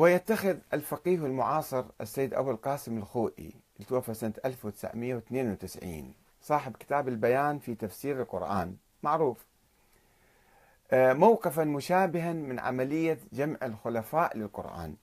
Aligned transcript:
ويتخذ 0.00 0.56
الفقيه 0.74 1.14
المعاصر 1.14 1.84
السيد 2.00 2.34
أبو 2.34 2.50
القاسم 2.50 2.98
الخوئي 2.98 3.54
توفى 3.88 4.14
سنة 4.14 4.32
1992 4.44 6.14
صاحب 6.42 6.76
كتاب 6.76 7.08
البيان 7.08 7.58
في 7.58 7.74
تفسير 7.74 8.20
القرآن. 8.20 8.76
معروف. 9.02 9.46
آه، 10.90 11.12
موقفا 11.12 11.64
مشابها 11.64 12.32
من 12.32 12.58
عملية 12.58 13.18
جمع 13.32 13.56
الخلفاء 13.62 14.36
للقرآن. 14.36 14.94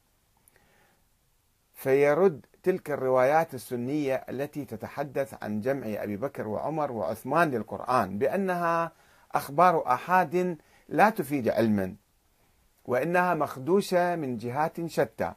فيرد 1.73 2.45
تلك 2.63 2.91
الروايات 2.91 3.53
السنية 3.53 4.15
التي 4.15 4.65
تتحدث 4.65 5.43
عن 5.43 5.61
جمع 5.61 5.85
أبي 5.87 6.17
بكر 6.17 6.47
وعمر 6.47 6.91
وعثمان 6.91 7.51
للقرآن 7.51 8.17
بأنها 8.17 8.91
أخبار 9.31 9.93
آحاد 9.93 10.57
لا 10.89 11.09
تفيد 11.09 11.49
علما. 11.49 11.95
وإنها 12.87 13.33
مخدوشة 13.33 14.15
من 14.15 14.37
جهات 14.37 14.85
شتى. 14.85 15.33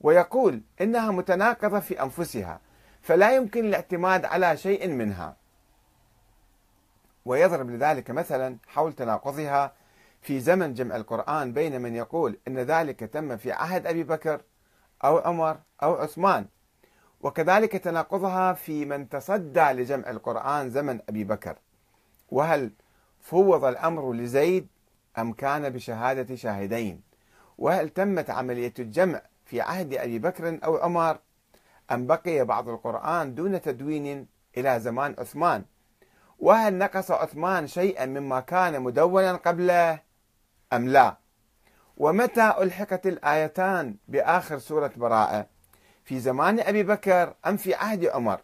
ويقول 0.00 0.62
إنها 0.80 1.10
متناقضة 1.10 1.80
في 1.80 2.02
أنفسها 2.02 2.60
فلا 3.02 3.36
يمكن 3.36 3.64
الاعتماد 3.64 4.24
على 4.24 4.56
شيء 4.56 4.88
منها. 4.88 5.36
ويضرب 7.24 7.70
لذلك 7.70 8.10
مثلا 8.10 8.56
حول 8.66 8.92
تناقضها 8.92 9.72
في 10.22 10.40
زمن 10.40 10.74
جمع 10.74 10.96
القرآن 10.96 11.52
بين 11.52 11.80
من 11.80 11.94
يقول 11.94 12.38
إن 12.48 12.58
ذلك 12.58 13.00
تم 13.00 13.36
في 13.36 13.52
عهد 13.52 13.86
أبي 13.86 14.02
بكر 14.02 14.40
أو 15.04 15.18
عمر 15.18 15.58
أو 15.82 15.94
عثمان. 15.94 16.46
وكذلك 17.20 17.72
تناقضها 17.72 18.52
في 18.52 18.84
من 18.84 19.08
تصدى 19.08 19.60
لجمع 19.60 20.10
القرآن 20.10 20.70
زمن 20.70 21.00
أبي 21.08 21.24
بكر. 21.24 21.56
وهل 22.30 22.70
فوض 23.20 23.64
الأمر 23.64 24.12
لزيد؟ 24.12 24.66
أم 25.18 25.32
كان 25.32 25.70
بشهادة 25.70 26.36
شاهدين؟ 26.36 27.00
وهل 27.58 27.88
تمت 27.88 28.30
عملية 28.30 28.74
الجمع 28.78 29.22
في 29.44 29.60
عهد 29.60 29.94
أبي 29.94 30.18
بكر 30.18 30.58
أو 30.64 30.76
عمر؟ 30.76 31.18
أم 31.92 32.06
بقي 32.06 32.44
بعض 32.44 32.68
القرآن 32.68 33.34
دون 33.34 33.60
تدوين 33.60 34.26
إلى 34.56 34.80
زمان 34.80 35.14
عثمان؟ 35.18 35.64
وهل 36.38 36.78
نقص 36.78 37.10
عثمان 37.10 37.66
شيئا 37.66 38.06
مما 38.06 38.40
كان 38.40 38.82
مدونا 38.82 39.32
قبله 39.32 40.00
أم 40.72 40.88
لا؟ 40.88 41.16
ومتى 41.96 42.54
ألحقت 42.60 43.06
الآيتان 43.06 43.96
بآخر 44.08 44.58
سورة 44.58 44.92
براءة؟ 44.96 45.46
في 46.04 46.20
زمان 46.20 46.60
أبي 46.60 46.82
بكر 46.82 47.34
أم 47.46 47.56
في 47.56 47.74
عهد 47.74 48.04
عمر؟ 48.04 48.40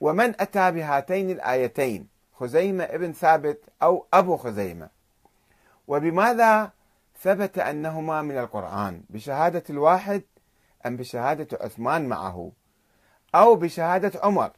ومن 0.00 0.34
أتى 0.40 0.72
بهاتين 0.72 1.30
الآيتين 1.30 2.08
خزيمة 2.32 2.84
ابن 2.84 3.12
ثابت 3.12 3.64
أو 3.82 4.06
أبو 4.14 4.36
خزيمة؟ 4.36 4.88
وبماذا 5.88 6.72
ثبت 7.20 7.58
أنهما 7.58 8.22
من 8.22 8.38
القرآن؟ 8.38 9.02
بشهادة 9.10 9.62
الواحد 9.70 10.22
أم 10.86 10.96
بشهادة 10.96 11.58
عثمان 11.60 12.08
معه؟ 12.08 12.52
أو 13.34 13.56
بشهادة 13.56 14.20
عمر؟ 14.22 14.50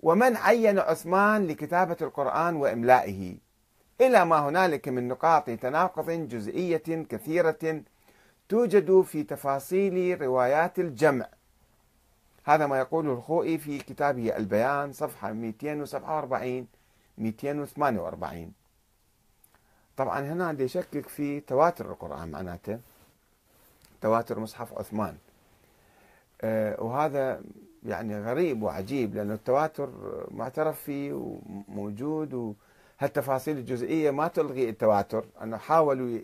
ومن 0.00 0.36
عين 0.36 0.78
عثمان 0.78 1.46
لكتابة 1.46 1.96
القرآن 2.02 2.56
وإملائه؟ 2.56 3.36
إلى 4.00 4.24
ما 4.24 4.48
هنالك 4.48 4.88
من 4.88 5.08
نقاط 5.08 5.50
تناقض 5.50 6.10
جزئية 6.10 7.06
كثيرة 7.08 7.82
توجد 8.48 9.00
في 9.00 9.22
تفاصيل 9.22 10.20
روايات 10.20 10.78
الجمع. 10.78 11.28
هذا 12.44 12.66
ما 12.66 12.78
يقوله 12.78 13.12
الخوئي 13.12 13.58
في 13.58 13.78
كتابه 13.78 14.36
البيان 14.36 14.92
صفحة 14.92 15.32
247 15.32 16.66
248 17.18 18.52
طبعا 19.98 20.20
هنا 20.20 20.52
دي 20.52 20.64
يشكك 20.64 21.08
في 21.08 21.40
تواتر 21.40 21.90
القرآن 21.90 22.30
معناته. 22.30 22.78
تواتر 24.02 24.38
مصحف 24.38 24.78
عثمان. 24.78 25.16
آه، 26.40 26.82
وهذا 26.82 27.40
يعني 27.86 28.20
غريب 28.20 28.62
وعجيب 28.62 29.14
لأن 29.14 29.30
التواتر 29.32 29.90
معترف 30.30 30.80
فيه 30.80 31.12
وموجود 31.12 32.54
وهالتفاصيل 33.00 33.56
الجزئية 33.56 34.10
ما 34.10 34.28
تلغي 34.28 34.68
التواتر. 34.68 35.24
أنه 35.42 35.56
حاولوا 35.56 36.18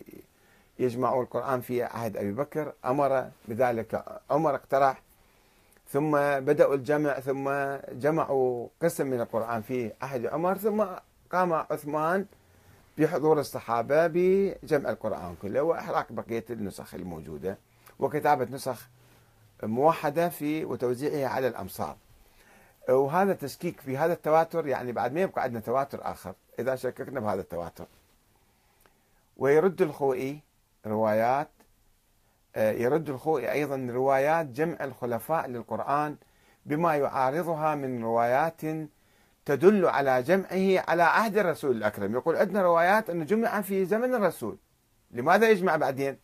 يجمعوا 0.79 1.23
القرآن 1.23 1.61
في 1.61 1.83
عهد 1.83 2.17
أبي 2.17 2.31
بكر 2.31 2.73
أمر 2.85 3.29
بذلك 3.47 4.05
عمر 4.29 4.55
اقترح 4.55 5.01
ثم 5.89 6.11
بدأوا 6.39 6.75
الجمع 6.75 7.19
ثم 7.19 7.49
جمعوا 7.91 8.67
قسم 8.81 9.07
من 9.07 9.21
القرآن 9.21 9.61
في 9.61 9.91
عهد 10.01 10.25
عمر 10.25 10.57
ثم 10.57 10.85
قام 11.31 11.53
عثمان 11.53 12.25
بحضور 12.97 13.39
الصحابة 13.39 14.07
بجمع 14.07 14.89
القرآن 14.89 15.35
كله 15.41 15.61
وإحراق 15.61 16.11
بقية 16.11 16.45
النسخ 16.49 16.93
الموجودة 16.93 17.57
وكتابة 17.99 18.45
نسخ 18.51 18.87
موحدة 19.63 20.29
في 20.29 20.65
وتوزيعها 20.65 21.27
على 21.27 21.47
الأمصار. 21.47 21.97
وهذا 22.89 23.33
تشكيك 23.33 23.79
في 23.79 23.97
هذا 23.97 24.13
التواتر 24.13 24.67
يعني 24.67 24.91
بعد 24.91 25.13
ما 25.13 25.21
يبقى 25.21 25.43
عندنا 25.43 25.59
تواتر 25.59 25.99
آخر 26.11 26.33
إذا 26.59 26.75
شككنا 26.75 27.19
بهذا 27.19 27.41
التواتر. 27.41 27.85
ويرد 29.37 29.81
الخوئي 29.81 30.39
روايات 30.85 31.49
آه، 32.55 32.71
يرد 32.71 33.09
الخوئي 33.09 33.51
أيضا 33.51 33.87
روايات 33.91 34.45
جمع 34.45 34.83
الخلفاء 34.83 35.47
للقرآن 35.47 36.15
بما 36.65 36.95
يعارضها 36.95 37.75
من 37.75 38.03
روايات 38.03 38.61
تدل 39.45 39.85
على 39.85 40.23
جمعه 40.23 40.83
على 40.89 41.03
عهد 41.03 41.37
الرسول 41.37 41.77
الأكرم. 41.77 42.13
يقول 42.13 42.35
عندنا 42.35 42.61
روايات 42.61 43.09
أنه 43.09 43.25
جمع 43.25 43.61
في 43.61 43.85
زمن 43.85 44.15
الرسول. 44.15 44.57
لماذا 45.11 45.49
يجمع 45.49 45.75
بعدين؟ 45.75 46.17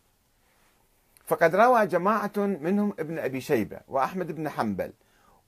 فقد 1.24 1.56
روى 1.56 1.86
جماعة 1.86 2.32
منهم 2.36 2.94
ابن 2.98 3.18
أبي 3.18 3.40
شيبة 3.40 3.80
وأحمد 3.88 4.32
بن 4.32 4.48
حنبل 4.48 4.92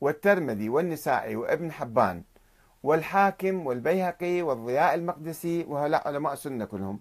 والترمذي 0.00 0.68
والنسائي 0.68 1.36
وابن 1.36 1.72
حبان 1.72 2.22
والحاكم 2.82 3.66
والبيهقي 3.66 4.42
والضياء 4.42 4.94
المقدسي 4.94 5.64
وهؤلاء 5.68 6.08
علماء 6.08 6.32
السنة 6.32 6.64
كلهم. 6.64 7.00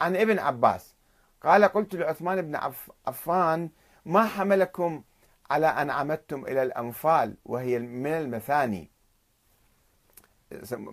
عن 0.00 0.16
ابن 0.16 0.38
عباس 0.38 0.94
قال 1.42 1.64
قلت 1.64 1.94
لعثمان 1.94 2.42
بن 2.42 2.58
عفان 3.06 3.70
ما 4.06 4.24
حملكم 4.24 5.02
على 5.50 5.66
أن 5.66 5.90
عمدتم 5.90 6.44
إلى 6.44 6.62
الأنفال 6.62 7.36
وهي 7.44 7.78
من 7.78 8.12
المثاني 8.12 8.91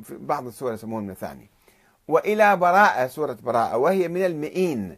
في 0.04 0.18
بعض 0.18 0.48
السور 0.48 0.74
يسمون 0.74 1.04
المثاني. 1.04 1.50
وإلى 2.08 2.58
براءة 2.58 3.08
سورة 3.08 3.38
براءة 3.44 3.78
وهي 3.78 4.08
من 4.08 4.26
المئين. 4.26 4.98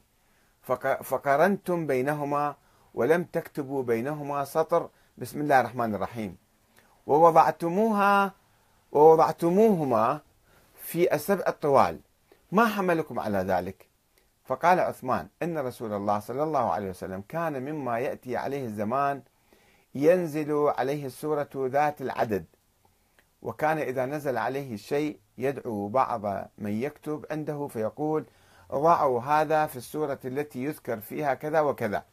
فقرنتم 1.03 1.87
بينهما 1.87 2.55
ولم 2.93 3.23
تكتبوا 3.23 3.83
بينهما 3.83 4.45
سطر. 4.45 4.89
بسم 5.17 5.41
الله 5.41 5.59
الرحمن 5.59 5.95
الرحيم. 5.95 6.37
ووضعتموها 7.07 8.33
ووضعتموهما 8.91 10.19
في 10.75 11.15
السبع 11.15 11.43
الطوال. 11.47 11.99
ما 12.51 12.65
حملكم 12.65 13.19
على 13.19 13.37
ذلك؟ 13.37 13.87
فقال 14.45 14.79
عثمان 14.79 15.27
إن 15.43 15.57
رسول 15.57 15.93
الله 15.93 16.19
صلى 16.19 16.43
الله 16.43 16.71
عليه 16.71 16.89
وسلم 16.89 17.23
كان 17.29 17.63
مما 17.63 17.99
يأتي 17.99 18.37
عليه 18.37 18.65
الزمان 18.65 19.21
ينزل 19.95 20.51
عليه 20.77 21.05
السورة 21.05 21.49
ذات 21.55 22.01
العدد. 22.01 22.45
وكان 23.41 23.77
إذا 23.77 24.05
نزل 24.05 24.37
عليه 24.37 24.73
الشيء 24.73 25.19
يدعو 25.37 25.87
بعض 25.87 26.25
من 26.57 26.71
يكتب 26.71 27.25
عنده 27.31 27.67
فيقول 27.67 28.25
ضعوا 28.71 29.21
هذا 29.21 29.65
في 29.65 29.75
السورة 29.75 30.19
التي 30.25 30.63
يذكر 30.63 30.99
فيها 30.99 31.33
كذا 31.33 31.59
وكذا. 31.59 32.03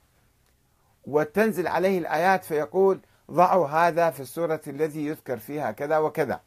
وتنزل 1.05 1.67
عليه 1.67 1.99
الآيات 1.99 2.44
فيقول 2.44 3.00
ضعوا 3.31 3.69
هذا 3.69 4.11
في 4.11 4.21
السورة 4.21 4.61
التي 4.67 5.06
يذكر 5.06 5.37
فيها 5.38 5.71
كذا 5.71 5.99
وكذا. 5.99 6.41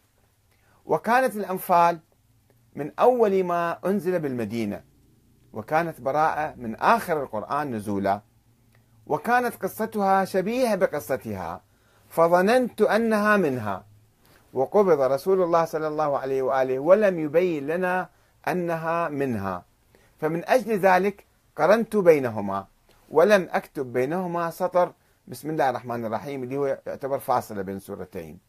وكانت 0.86 1.36
الأنفال 1.36 2.00
من 2.75 2.91
أول 3.00 3.44
ما 3.44 3.80
أنزل 3.86 4.20
بالمدينة 4.20 4.84
وكانت 5.53 6.02
براءة 6.02 6.53
من 6.58 6.76
آخر 6.76 7.23
القرآن 7.23 7.76
نزولا 7.76 8.22
وكانت 9.08 9.56
قصتها 9.56 10.26
شبيهة 10.26 10.76
بقصتها 10.76 11.61
فظننت 12.09 12.82
أنها 12.82 13.38
منها. 13.38 13.91
وقبض 14.53 15.02
رسول 15.02 15.42
الله 15.42 15.66
صلى 15.66 15.88
الله 15.88 16.18
عليه 16.18 16.42
وآله 16.42 16.80
ولم 16.80 17.20
يبين 17.20 17.68
لنا 17.68 18.09
أنها 18.48 19.09
منها. 19.09 19.66
فمن 20.20 20.50
أجل 20.50 20.80
ذلك 20.80 21.26
قرنت 21.56 21.96
بينهما 21.96 22.66
ولم 23.09 23.48
أكتب 23.52 23.94
بينهما 23.94 24.50
سطر. 24.50 24.94
بسم 25.28 25.50
الله 25.50 25.70
الرحمن 25.70 26.06
الرحيم 26.06 26.44
اللي 26.44 26.58
هو 26.58 26.66
يعتبر 26.88 27.20
فاصلة 27.20 27.62
بين 27.62 27.80
سورتين. 27.80 28.40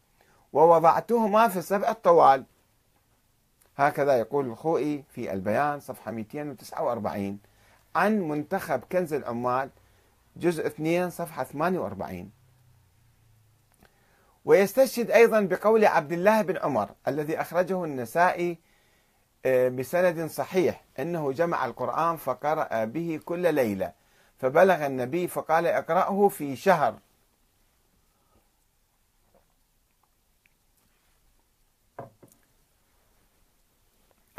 ووضعتهما 0.53 1.47
في 1.47 1.59
السبع 1.59 1.89
الطوال. 1.89 2.43
هكذا 3.77 4.17
يقول 4.17 4.45
الخوئي 4.45 5.03
في 5.09 5.33
البيان 5.33 5.79
صفحة 5.79 6.11
249 6.11 7.39
عن 7.95 8.19
منتخب 8.19 8.79
كنز 8.91 9.13
العمال 9.13 9.69
جزء 10.37 10.67
2 10.67 11.09
صفحة 11.09 11.43
48 11.43 12.31
ويستشهد 14.45 15.11
أيضا 15.11 15.41
بقول 15.41 15.85
عبد 15.85 16.11
الله 16.11 16.41
بن 16.41 16.57
عمر 16.57 16.89
الذي 17.07 17.41
أخرجه 17.41 17.83
النسائي 17.83 18.57
آه، 19.45 19.69
بسند 19.69 20.29
صحيح 20.29 20.83
أنه 20.99 21.31
جمع 21.31 21.65
القرآن 21.65 22.17
فقرأ 22.17 22.85
به 22.85 23.19
كل 23.25 23.53
ليلة 23.53 23.93
فبلغ 24.37 24.85
النبي 24.85 25.27
فقال 25.27 25.67
اقرأه 25.67 26.27
في 26.27 26.55
شهر. 26.55 26.99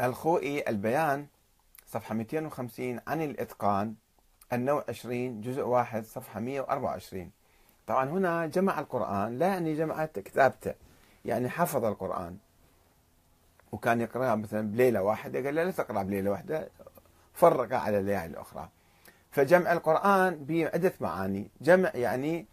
الخوئي 0.01 0.69
البيان 0.69 1.27
صفحة 1.87 2.15
250 2.15 2.99
عن 3.07 3.21
الإتقان 3.21 3.95
النوع 4.53 4.85
20 4.89 5.41
جزء 5.41 5.61
واحد 5.61 6.05
صفحة 6.05 6.39
124 6.39 7.31
طبعا 7.87 8.09
هنا 8.09 8.45
جمع 8.45 8.79
القرآن 8.79 9.39
لا 9.39 9.47
يعني 9.47 9.73
جمع 9.75 10.05
كتابته 10.05 10.73
يعني 11.25 11.49
حفظ 11.49 11.85
القرآن. 11.85 12.37
وكان 13.71 14.01
يقرأها 14.01 14.35
مثلا 14.35 14.71
بليلة 14.71 15.01
واحدة 15.01 15.45
قال 15.45 15.55
له 15.55 15.63
لا 15.63 15.71
تقرأ 15.71 16.03
بليلة 16.03 16.31
واحدة 16.31 16.69
فرق 17.33 17.73
على 17.73 17.99
الليالي 17.99 18.25
الأخرى. 18.25 18.69
فجمع 19.31 19.73
القرآن 19.73 20.45
بعدة 20.45 20.93
معاني. 21.01 21.49
جمع 21.61 21.91
يعني 21.93 22.45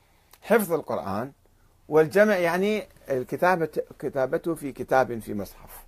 حفظ 0.43 0.73
القرآن 0.73 1.33
والجمع 1.89 2.37
يعني 2.37 2.89
الكتابة 3.11 3.69
كتابته 3.99 4.55
في 4.55 4.73
كتاب 4.73 5.19
في 5.19 5.35
مصحف. 5.35 5.87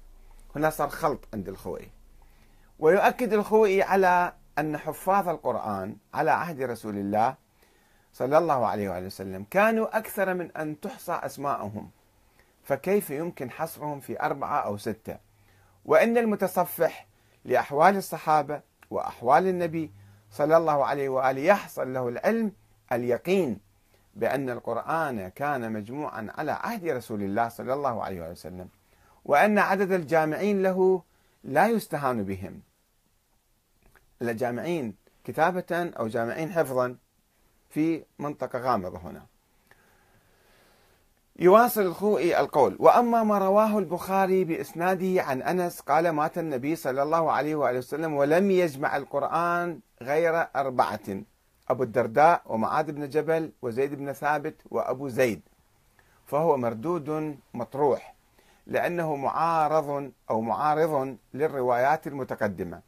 هنا 0.56 0.70
صار 0.70 0.88
خلط 0.88 1.20
عند 1.34 1.48
الخوئي. 1.48 1.90
ويؤكد 2.78 3.32
الخوئي 3.32 3.82
على 3.82 4.32
أن 4.58 4.78
حفاظ 4.78 5.28
القرآن 5.28 5.96
على 6.14 6.30
عهد 6.30 6.62
رسول 6.62 6.96
الله 6.96 7.43
صلى 8.14 8.38
الله 8.38 8.66
عليه 8.66 8.88
وآله 8.88 9.06
وسلم 9.06 9.46
كانوا 9.50 9.98
أكثر 9.98 10.34
من 10.34 10.50
أن 10.56 10.80
تحصى 10.80 11.12
أسماءهم 11.12 11.90
فكيف 12.64 13.10
يمكن 13.10 13.50
حصرهم 13.50 14.00
في 14.00 14.20
أربعة 14.22 14.60
أو 14.60 14.76
ستة؟ 14.76 15.16
وإن 15.84 16.18
المتصفح 16.18 17.06
لأحوال 17.44 17.96
الصحابة 17.96 18.60
وأحوال 18.90 19.46
النبي 19.46 19.90
صلى 20.30 20.56
الله 20.56 20.84
عليه 20.84 21.08
وآله 21.08 21.40
يحصل 21.40 21.94
له 21.94 22.08
العلم 22.08 22.52
اليقين 22.92 23.58
بأن 24.14 24.50
القرآن 24.50 25.28
كان 25.28 25.72
مجموعا 25.72 26.28
على 26.38 26.52
عهد 26.52 26.88
رسول 26.88 27.22
الله 27.22 27.48
صلى 27.48 27.74
الله 27.74 28.04
عليه 28.04 28.20
وآله 28.20 28.30
وسلم 28.32 28.68
وأن 29.24 29.58
عدد 29.58 29.92
الجامعين 29.92 30.62
له 30.62 31.02
لا 31.44 31.66
يستهان 31.68 32.24
بهم. 32.24 32.60
الجامعين 34.22 34.94
كتابة 35.24 35.92
أو 35.98 36.08
جامعين 36.08 36.52
حفظا 36.52 36.96
في 37.74 38.04
منطقة 38.18 38.58
غامضة 38.58 38.98
هنا. 38.98 39.22
يواصل 41.38 41.80
الخوئي 41.80 42.40
القول 42.40 42.76
وأما 42.80 43.22
ما 43.22 43.38
رواه 43.38 43.78
البخاري 43.78 44.44
بإسناده 44.44 45.22
عن 45.22 45.42
أنس 45.42 45.80
قال 45.80 46.10
مات 46.10 46.38
النبي 46.38 46.76
صلى 46.76 47.02
الله 47.02 47.32
عليه 47.32 47.54
وآله 47.54 47.78
وسلم 47.78 48.14
ولم 48.14 48.50
يجمع 48.50 48.96
القرآن 48.96 49.80
غير 50.02 50.46
أربعة 50.56 51.00
أبو 51.68 51.82
الدرداء 51.82 52.42
ومعاذ 52.46 52.92
بن 52.92 53.08
جبل 53.08 53.52
وزيد 53.62 53.94
بن 53.94 54.12
ثابت 54.12 54.54
وأبو 54.70 55.08
زيد. 55.08 55.40
فهو 56.26 56.56
مردود 56.56 57.38
مطروح 57.54 58.14
لأنه 58.66 59.16
معارض 59.16 60.12
أو 60.30 60.40
معارض 60.40 61.16
للروايات 61.34 62.06
المتقدمة 62.06 62.80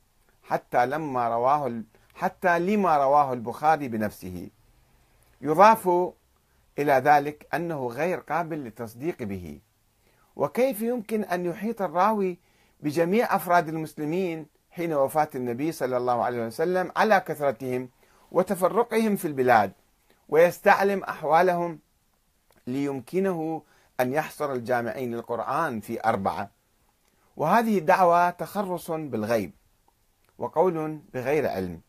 حتى 0.43 0.87
لما 0.87 1.29
رواه 1.29 1.82
حتى 2.15 2.59
لما 2.59 2.97
رواه 2.97 3.32
البخاري 3.32 3.89
بنفسه. 3.89 4.49
يضاف 5.41 5.88
إلى 6.79 6.93
ذلك 6.93 7.47
أنه 7.55 7.87
غير 7.87 8.19
قابل 8.19 8.59
للتصديق 8.59 9.23
به. 9.23 9.61
وكيف 10.37 10.83
يمكن 10.83 11.25
أن 11.25 11.47
يحيط 11.47 11.83
الراوي 11.83 12.38
بجميع 12.81 13.37
أفراد 13.37 13.69
المسلمين 13.69 14.47
حين 14.71 14.93
وفاة 14.93 15.29
النبي 15.35 15.73
صلى 15.73 15.97
الله 15.97 16.25
عليه 16.25 16.47
وسلم 16.47 16.93
على 16.97 17.21
كثرتهم 17.21 17.88
وتفرقهم 18.33 19.17
في 19.17 19.25
البلاد 19.29 19.73
ويستعلم 20.29 21.05
أحوالهم 21.05 21.79
ليمكنه 22.67 23.62
أن 24.00 24.12
يحصر 24.12 24.53
الجامعين 24.53 25.15
للقرآن 25.15 25.81
في 25.81 26.05
أربعة. 26.05 26.50
وهذه 27.37 27.79
الدعوة 27.79 28.31
تخرص 28.31 28.91
بالغيب 28.91 29.53
وقول 30.39 31.00
بغير 31.15 31.49
علم. 31.49 31.81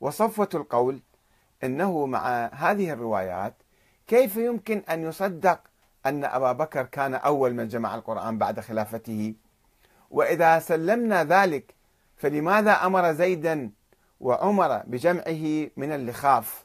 وصفوة 0.00 0.48
القول 0.54 1.00
إنه 1.64 2.06
مع 2.06 2.50
هذه 2.54 2.92
الروايات 2.92 3.54
كيف 4.06 4.36
يمكن 4.36 4.82
أن 4.90 5.02
يصدق 5.02 5.60
أن 6.06 6.24
أبا 6.24 6.52
بكر 6.52 6.82
كان 6.82 7.14
أول 7.14 7.54
من 7.54 7.68
جمع 7.68 7.94
القرآن 7.94 8.38
بعد 8.38 8.60
خلافته؟ 8.60 9.34
وإذا 10.10 10.58
سلمنا 10.58 11.24
ذلك 11.24 11.74
فلماذا 12.16 12.72
أمر 12.72 13.12
زيدا 13.12 13.70
وعمر 14.20 14.82
بجمعه 14.86 15.70
من 15.76 15.92
اللخاف 15.92 16.64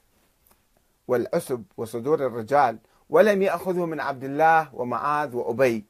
والعسب 1.08 1.64
وصدور 1.78 2.26
الرجال 2.26 2.80
ولم 3.10 3.42
يأخذه 3.42 3.86
من 3.86 4.00
عبد 4.00 4.24
الله 4.24 4.76
ومعاذ 4.76 5.36
وأبي؟ 5.36 5.86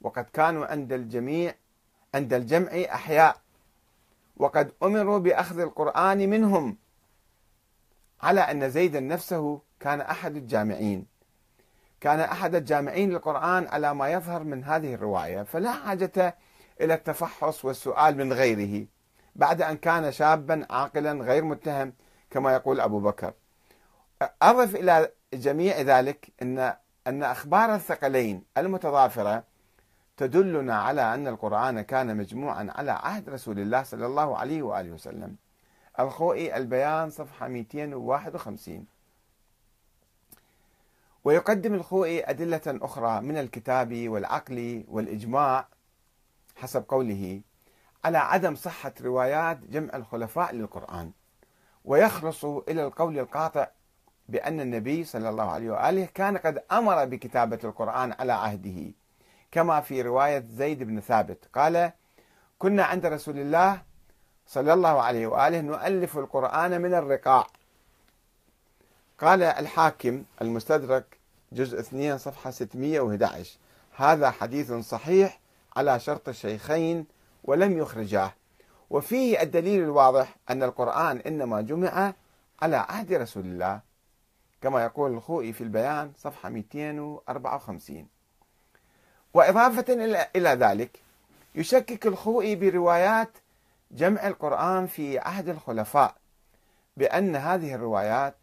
وقد 0.00 0.24
كانوا 0.24 0.66
عند 0.66 0.92
الجميع 0.92 1.54
عند 2.14 2.32
الجمع 2.32 2.70
أحياء 2.94 3.36
وقد 4.36 4.72
أمروا 4.82 5.18
بأخذ 5.18 5.60
القرآن 5.60 6.30
منهم. 6.30 6.76
على 8.22 8.40
أن 8.40 8.70
زيدا 8.70 9.00
نفسه 9.00 9.60
كان 9.80 10.00
أحد 10.00 10.36
الجامعين. 10.36 11.06
كان 12.00 12.20
أحد 12.20 12.54
الجامعين 12.54 13.10
للقرآن 13.10 13.66
على 13.66 13.94
ما 13.94 14.08
يظهر 14.08 14.44
من 14.44 14.64
هذه 14.64 14.94
الرواية. 14.94 15.42
فلا 15.42 15.72
حاجة 15.72 16.36
إلى 16.80 16.94
التفحص 16.94 17.64
والسؤال 17.64 18.16
من 18.16 18.32
غيره 18.32 18.86
بعد 19.36 19.62
أن 19.62 19.76
كان 19.76 20.12
شابا 20.12 20.66
عاقلا 20.70 21.12
غير 21.12 21.44
متهم 21.44 21.92
كما 22.30 22.52
يقول 22.52 22.80
أبو 22.80 23.00
بكر. 23.00 23.32
أضف 24.42 24.76
إلى 24.76 25.10
جميع 25.34 25.80
ذلك 25.80 26.28
أن 26.42 26.74
أن 27.06 27.22
أخبار 27.22 27.74
الثقلين 27.74 28.44
المتضافرة 28.58 29.44
تدلنا 30.16 30.82
على 30.82 31.14
أن 31.14 31.28
القرآن 31.28 31.80
كان 31.80 32.16
مجموعا 32.16 32.68
على 32.74 32.90
عهد 32.90 33.30
رسول 33.30 33.58
الله 33.58 33.82
صلى 33.82 34.06
الله 34.06 34.38
عليه 34.38 34.62
وآله 34.62 34.90
وسلم. 34.90 35.36
الخوئي 36.00 36.56
البيان 36.56 37.10
صفحة 37.10 37.48
251 37.48 38.86
ويقدم 41.24 41.74
الخوئي 41.74 42.30
أدلة 42.30 42.60
أخرى 42.66 43.20
من 43.20 43.38
الكتاب 43.38 44.08
والعقل 44.08 44.84
والإجماع 44.88 45.68
حسب 46.56 46.84
قوله 46.88 47.40
على 48.04 48.18
عدم 48.18 48.54
صحة 48.54 48.92
روايات 49.00 49.58
جمع 49.58 49.96
الخلفاء 49.96 50.54
للقرآن. 50.54 51.12
ويخلص 51.84 52.44
إلى 52.44 52.84
القول 52.86 53.18
القاطع 53.18 53.68
بأن 54.28 54.60
النبي 54.60 55.04
صلى 55.04 55.28
الله 55.28 55.50
عليه 55.50 55.70
وآله 55.70 56.08
كان 56.14 56.36
قد 56.36 56.62
أمر 56.72 57.04
بكتابة 57.04 57.58
القرآن 57.64 58.12
على 58.12 58.32
عهده 58.32 58.92
كما 59.50 59.80
في 59.80 60.02
رواية 60.02 60.44
زيد 60.48 60.82
بن 60.82 61.00
ثابت. 61.00 61.48
قال 61.54 61.92
كنا 62.58 62.84
عند 62.84 63.06
رسول 63.06 63.38
الله 63.38 63.82
صلى 64.46 64.72
الله 64.72 65.02
عليه 65.02 65.26
وآله 65.26 65.60
نؤلف 65.60 66.18
القرآن 66.18 66.80
من 66.80 66.94
الرقاع. 66.94 67.46
قال 69.18 69.42
الحاكم 69.42 70.24
المستدرك 70.42 71.18
جزء 71.52 71.80
2 71.80 72.18
صفحة 72.18 72.50
611 72.50 73.58
هذا 73.96 74.30
حديث 74.30 74.72
صحيح 74.72 75.40
على 75.76 76.00
شرط 76.00 76.28
الشيخين 76.28 77.06
ولم 77.44 77.78
يخرجاه. 77.78 78.32
وفيه 78.90 79.42
الدليل 79.42 79.82
الواضح 79.82 80.36
أن 80.50 80.62
القرآن 80.62 81.16
إنما 81.16 81.60
جمع 81.60 82.12
على 82.62 82.76
عهد 82.76 83.12
رسول 83.12 83.44
الله 83.44 83.80
كما 84.62 84.84
يقول 84.84 85.12
الخوئي 85.12 85.52
في 85.52 85.60
البيان 85.60 86.12
صفحة 86.18 86.48
254 86.48 88.06
وإضافة 89.34 89.84
إلى 90.36 90.48
ذلك 90.48 91.02
يشكك 91.54 92.06
الخوئي 92.06 92.56
بروايات 92.56 93.30
جمع 93.92 94.26
القرآن 94.26 94.86
في 94.86 95.18
عهد 95.18 95.48
الخلفاء 95.48 96.14
بأن 96.96 97.36
هذه 97.36 97.74
الروايات 97.74 98.34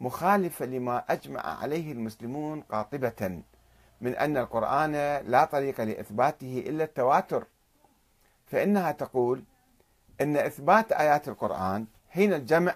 مخالفة 0.00 0.66
لما 0.66 1.04
أجمع 1.08 1.40
عليه 1.40 1.92
المسلمون 1.92 2.60
قاطبة 2.60 3.42
من 4.00 4.16
أن 4.16 4.36
القرآن 4.36 4.92
لا 5.26 5.44
طريق 5.44 5.80
لإثباته 5.80 6.64
إلا 6.66 6.84
التواتر. 6.84 7.44
فإنها 8.46 8.92
تقول 8.92 9.42
أن 10.20 10.36
إثبات 10.36 10.92
آيات 10.92 11.28
القرآن 11.28 11.86
حين 12.10 12.32
الجمع 12.32 12.74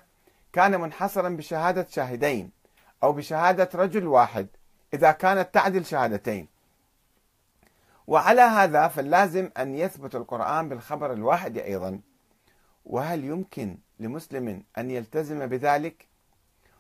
كان 0.53 0.81
منحصرا 0.81 1.29
بشهادة 1.29 1.87
شاهدين 1.91 2.51
أو 3.03 3.13
بشهادة 3.13 3.69
رجل 3.75 4.07
واحد 4.07 4.47
إذا 4.95 5.13
كانت 5.13 5.55
تعدل 5.55 5.85
شهادتين. 5.85 6.49
وعلى 8.07 8.41
هذا 8.41 8.89
فاللازم 8.89 9.51
أن 9.59 9.75
يثبت 9.75 10.15
القرآن 10.15 10.69
بالخبر 10.69 11.13
الواحد 11.13 11.59
أيضا. 11.59 12.01
وهل 12.87 13.25
يمكن 13.25 13.79
لمسلم 14.01 14.63
أن 14.79 14.91
يلتزم 14.91 15.47
بذلك؟ 15.47 16.07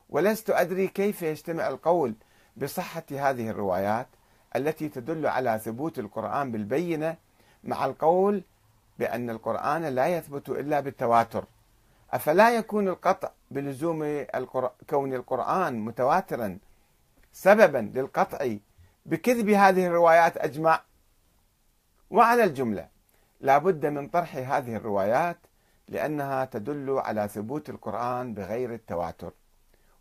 ولست 0.08 0.50
أدري 0.50 0.88
كيف 0.88 1.22
يجتمع 1.22 1.68
القول 1.68 2.14
بصحة 2.56 3.04
هذه 3.10 3.50
الروايات 3.50 4.06
التي 4.56 4.88
تدل 4.88 5.26
على 5.26 5.58
ثبوت 5.58 5.98
القرآن 5.98 6.52
بالبينة 6.52 7.16
مع 7.64 7.84
القول 7.84 8.42
بأن 8.98 9.30
القرآن 9.30 9.84
لا 9.84 10.06
يثبت 10.06 10.48
إلا 10.48 10.80
بالتواتر 10.80 11.44
أفلا 12.12 12.50
يكون 12.50 12.88
القطع 12.88 13.30
بلزوم 13.50 14.02
القر... 14.34 14.70
كون 14.90 15.14
القرآن 15.14 15.80
متواترا 15.80 16.58
سببا 17.32 17.90
للقطع 17.94 18.56
بكذب 19.06 19.48
هذه 19.48 19.86
الروايات 19.86 20.36
أجمع 20.36 20.80
وعلى 22.10 22.44
الجملة 22.44 22.88
لابد 23.40 23.86
من 23.86 24.08
طرح 24.08 24.36
هذه 24.36 24.76
الروايات 24.76 25.38
لأنها 25.88 26.44
تدل 26.44 26.90
على 26.98 27.28
ثبوت 27.28 27.70
القرآن 27.70 28.34
بغير 28.34 28.74
التواتر. 28.74 29.32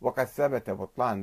وقد 0.02 0.26
ثبت 0.26 0.70
بطلان 0.70 1.14